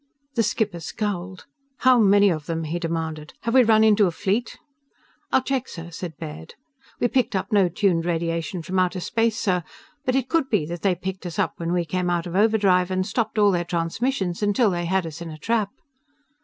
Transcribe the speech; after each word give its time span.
The 0.33 0.41
skipper 0.41 0.79
scowled. 0.79 1.45
"How 1.81 1.99
many 1.99 2.31
of 2.31 2.47
them?" 2.47 2.63
he 2.63 2.79
demanded. 2.79 3.33
"Have 3.41 3.53
we 3.53 3.63
run 3.63 3.83
into 3.83 4.07
a 4.07 4.11
fleet?" 4.11 4.57
"I'll 5.31 5.43
check, 5.43 5.67
sir," 5.67 5.91
said 5.91 6.17
Baird. 6.17 6.55
"We 6.99 7.07
picked 7.07 7.35
up 7.35 7.51
no 7.51 7.69
tuned 7.69 8.03
radiation 8.03 8.63
from 8.63 8.79
outer 8.79 8.99
space, 8.99 9.37
sir, 9.39 9.63
but 10.03 10.15
it 10.15 10.27
could 10.27 10.49
be 10.49 10.65
that 10.65 10.81
they 10.81 10.95
picked 10.95 11.27
us 11.27 11.37
up 11.37 11.53
when 11.57 11.71
we 11.71 11.85
came 11.85 12.09
out 12.09 12.25
of 12.25 12.35
overdrive 12.35 12.89
and 12.89 13.05
stopped 13.05 13.37
all 13.37 13.51
their 13.51 13.63
transmissions 13.63 14.41
until 14.41 14.71
they 14.71 14.85
had 14.85 15.05
us 15.05 15.21
in 15.21 15.29
a 15.29 15.37
trap." 15.37 15.69